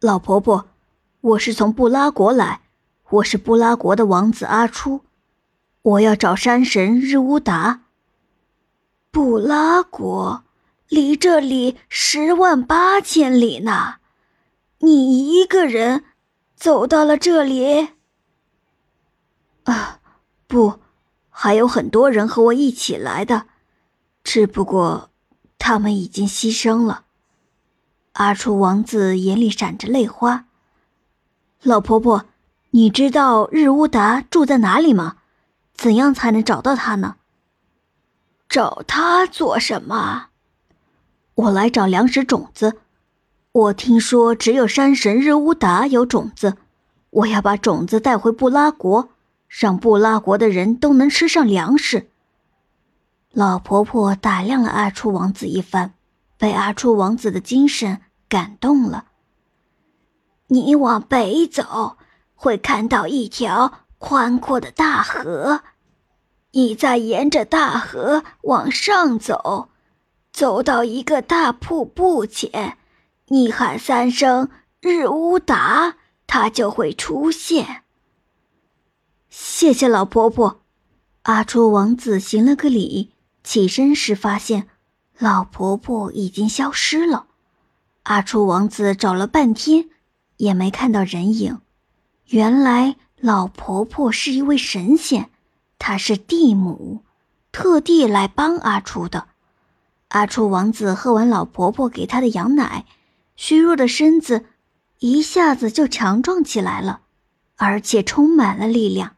[0.00, 0.68] 老婆婆，
[1.20, 2.60] 我是从布拉国来，
[3.10, 5.00] 我是布拉国的王子阿初，
[5.82, 7.80] 我要找山神日乌达。
[9.10, 10.44] 布拉国
[10.86, 13.96] 离这里十万八千里呢，
[14.78, 16.04] 你一个人
[16.54, 17.88] 走到了这里？
[19.64, 19.98] 啊，
[20.46, 20.78] 不，
[21.28, 23.46] 还有很多人和我一起来的，
[24.22, 25.10] 只不过
[25.58, 27.06] 他们已经牺牲了。
[28.18, 30.46] 阿楚王子眼里闪着泪花。
[31.62, 32.24] 老婆婆，
[32.70, 35.18] 你知道日乌达住在哪里吗？
[35.76, 37.14] 怎样才能找到他呢？
[38.48, 40.30] 找他做什么？
[41.36, 42.80] 我来找粮食种子。
[43.52, 46.56] 我听说只有山神日乌达有种子，
[47.10, 49.10] 我要把种子带回布拉国，
[49.46, 52.10] 让布拉国的人都能吃上粮食。
[53.30, 55.92] 老婆婆打量了阿初王子一番，
[56.36, 58.00] 被阿初王子的精神。
[58.28, 59.06] 感动了。
[60.48, 61.98] 你往北走，
[62.34, 65.62] 会看到一条宽阔的大河。
[66.52, 69.68] 你再沿着大河往上走，
[70.32, 72.78] 走到一个大瀑布前，
[73.26, 74.48] 你喊三声
[74.80, 77.82] “日乌达”，它就会出现。
[79.28, 80.62] 谢谢老婆婆。
[81.22, 83.12] 阿朱王子行了个礼，
[83.44, 84.68] 起身时发现
[85.18, 87.27] 老婆婆已经消失了。
[88.08, 89.90] 阿初王子找了半天，
[90.38, 91.60] 也没看到人影。
[92.28, 95.28] 原来老婆婆是一位神仙，
[95.78, 97.02] 她是地母，
[97.52, 99.26] 特地来帮阿初的。
[100.08, 102.86] 阿初王子喝完老婆婆给他的羊奶，
[103.36, 104.46] 虚弱的身子
[105.00, 107.00] 一下子就强壮起来了，
[107.56, 109.16] 而且充满了力量。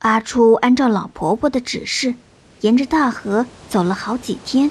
[0.00, 2.14] 阿初按照老婆婆的指示，
[2.60, 4.70] 沿着大河走了好几天，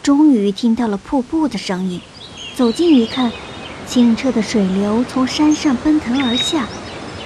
[0.00, 2.00] 终于听到了瀑布的声音。
[2.54, 3.32] 走近一看，
[3.86, 6.66] 清澈的水流从山上奔腾而下，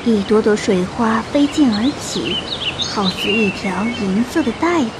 [0.04, 2.36] 一朵朵水花飞溅而起，
[2.78, 4.90] 好似一条银色的带子。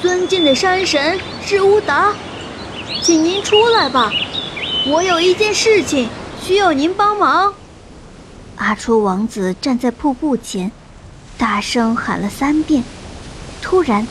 [0.00, 2.14] 尊敬的山神是乌达，
[3.02, 4.10] 请您出来吧，
[4.86, 6.08] 我有一件事情
[6.42, 7.52] 需要您帮忙。
[8.56, 10.72] 阿初王子站在瀑布前，
[11.36, 12.82] 大声喊了三遍。
[13.60, 14.08] 突然，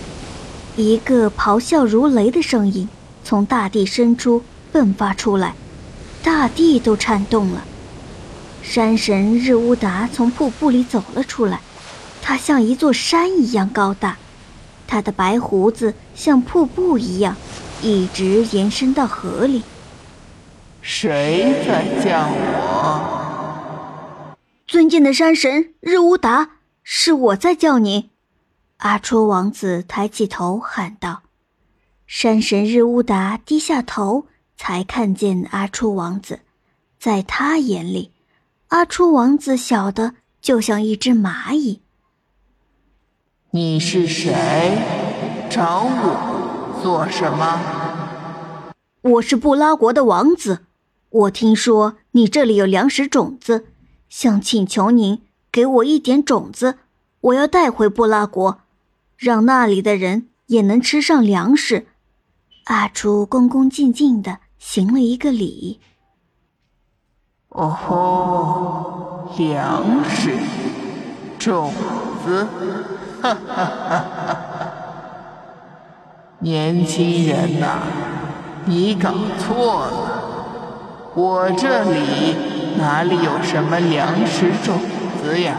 [0.75, 2.87] 一个咆哮如雷的声音
[3.23, 4.43] 从大地深处。
[4.73, 5.55] 迸发出来，
[6.23, 7.63] 大地都颤动了。
[8.63, 11.59] 山神日乌达从瀑布里走了出来，
[12.21, 14.17] 他像一座山一样高大，
[14.87, 17.35] 他的白胡子像瀑布一样，
[17.81, 19.63] 一直延伸到河里。
[20.81, 23.17] 谁在叫我？
[24.67, 26.51] 尊敬的山神日乌达，
[26.83, 28.09] 是我在叫您。
[28.77, 31.23] 阿戳王子抬起头喊道
[32.07, 34.27] ：“山神日乌达，低下头。”
[34.63, 36.41] 才看见阿初王子，
[36.99, 38.11] 在他眼里，
[38.67, 41.81] 阿初王子小的就像一只蚂蚁。
[43.49, 44.77] 你是谁？
[45.49, 48.71] 找我做什么？
[49.01, 50.59] 我是布拉国的王子，
[51.09, 53.65] 我听说你这里有粮食种子，
[54.09, 56.77] 想请求您给我一点种子，
[57.21, 58.59] 我要带回布拉国，
[59.17, 61.87] 让那里的人也能吃上粮食。
[62.65, 64.37] 阿初恭恭敬敬的。
[64.61, 65.81] 行了一个礼。
[67.49, 70.37] 哦吼，粮食，
[71.39, 71.73] 种
[72.23, 72.47] 子，
[73.21, 74.71] 哈哈哈哈哈！
[76.39, 77.79] 年轻人呐，
[78.65, 79.91] 你搞错了，
[81.15, 82.37] 我这里
[82.77, 84.79] 哪里有什么粮食种
[85.21, 85.57] 子呀？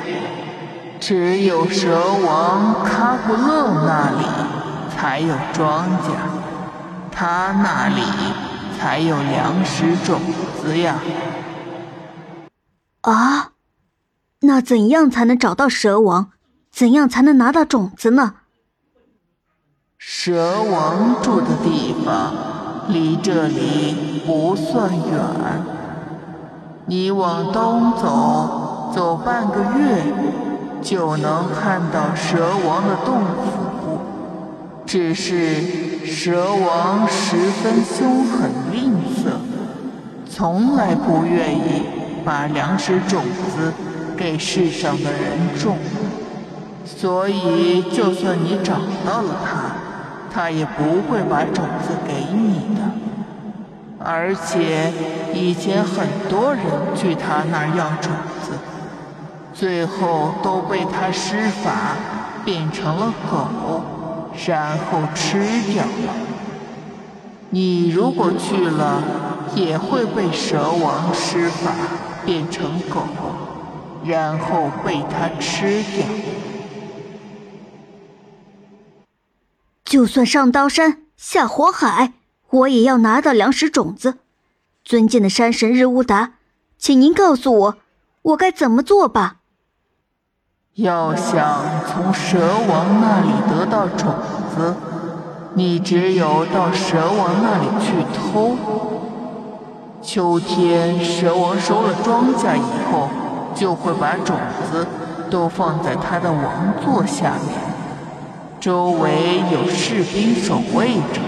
[1.00, 4.24] 只有蛇王卡布勒那里
[4.96, 6.14] 才有庄稼，
[7.10, 8.00] 他那里。
[8.82, 10.20] 才有粮食种
[10.60, 10.96] 子呀！
[13.02, 13.52] 啊，
[14.40, 16.32] 那怎样才能找到蛇王？
[16.72, 18.34] 怎样才能拿到种子呢？
[19.98, 22.34] 蛇王住的地方
[22.88, 25.64] 离这里不算远，
[26.86, 30.02] 你往东走，走半个月
[30.82, 34.00] 就能看到蛇王的洞府。
[34.84, 35.91] 只是。
[36.04, 39.30] 蛇王十分凶狠吝啬，
[40.28, 41.82] 从来不愿意
[42.24, 43.72] 把粮食种子
[44.16, 45.76] 给世上的人种，
[46.84, 48.74] 所以就算你找
[49.06, 49.74] 到了他，
[50.32, 52.82] 他也不会把种子给你的。
[54.04, 54.92] 而且
[55.32, 56.64] 以前很多人
[56.96, 58.12] 去他那儿要种
[58.42, 58.52] 子，
[59.54, 61.96] 最后都被他施法
[62.44, 63.48] 变成了狗。
[64.46, 65.38] 然后吃
[65.72, 66.14] 掉了。
[67.50, 69.02] 你如果去了，
[69.54, 71.70] 也会被蛇王施法
[72.24, 73.02] 变成狗，
[74.04, 76.06] 然后被他吃掉。
[79.84, 82.14] 就算上刀山下火海，
[82.48, 84.20] 我也要拿到粮食种子。
[84.82, 86.36] 尊敬的山神日乌达，
[86.78, 87.76] 请您告诉我，
[88.22, 89.41] 我该怎么做吧？
[90.76, 94.10] 要想从蛇王那里得到种
[94.56, 94.74] 子，
[95.52, 98.56] 你只有到蛇王那里去偷。
[100.00, 103.10] 秋天，蛇王收了庄稼以后，
[103.54, 104.34] 就会把种
[104.70, 104.86] 子
[105.30, 107.54] 都放在他的王座下面，
[108.58, 111.20] 周围有士兵守卫着。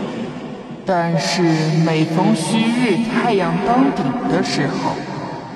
[0.87, 1.43] 但是
[1.85, 4.93] 每逢虚日太阳当顶的时候，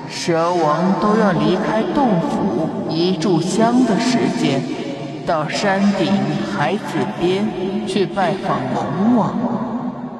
[0.09, 4.61] 蛇王都要离开洞府一炷香的时间，
[5.25, 6.11] 到山顶
[6.51, 6.81] 海子
[7.19, 9.35] 边去拜访龙王。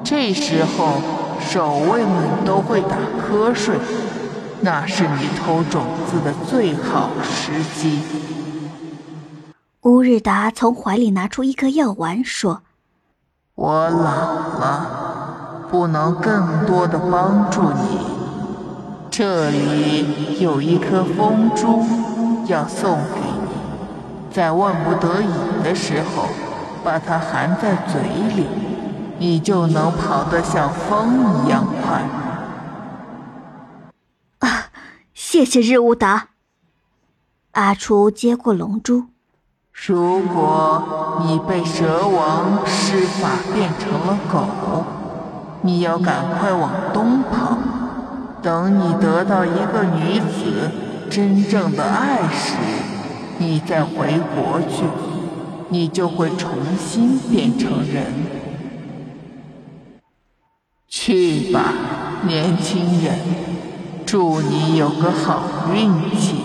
[0.04, 0.94] 这时候
[1.40, 2.96] 守卫们都会打
[3.28, 3.76] 瞌睡，
[4.60, 8.00] 那是你偷种子的最好时机。
[9.82, 12.62] 乌日达从怀里拿出一颗药丸，说
[13.56, 18.19] ：“我老了，不能更多的帮助你。”
[19.10, 21.84] 这里有一颗风珠，
[22.46, 26.28] 要送给你，在万不得已的时候，
[26.84, 28.00] 把它含在嘴
[28.36, 28.46] 里，
[29.18, 32.02] 你就能跑得像风一样快。
[34.38, 34.66] 啊，
[35.12, 36.28] 谢谢日乌达。
[37.52, 39.06] 阿初接过龙珠。
[39.72, 44.84] 如果你被蛇王施法变成了狗，
[45.62, 47.58] 你要赶快往东跑。
[48.42, 50.70] 等你得到一个女子
[51.10, 52.54] 真正的爱时，
[53.38, 54.84] 你再回国去，
[55.68, 58.06] 你就会重新变成人。
[60.88, 61.74] 去吧，
[62.26, 63.14] 年轻人，
[64.06, 65.42] 祝你有个好
[65.74, 66.39] 运气。